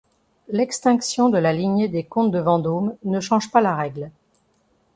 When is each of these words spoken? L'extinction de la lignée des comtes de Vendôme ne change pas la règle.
L'extinction 0.47 1.29
de 1.29 1.37
la 1.37 1.53
lignée 1.53 1.87
des 1.87 2.03
comtes 2.03 2.31
de 2.31 2.39
Vendôme 2.39 2.95
ne 3.03 3.19
change 3.19 3.51
pas 3.51 3.61
la 3.61 3.75
règle. 3.75 4.09